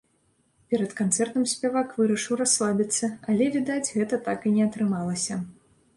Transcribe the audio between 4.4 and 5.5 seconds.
і не атрымалася.